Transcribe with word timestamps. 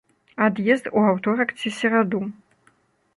Ад'езд 0.45 0.89
у 0.97 1.03
аўторак 1.11 1.53
ці 1.59 1.73
сераду. 1.81 2.23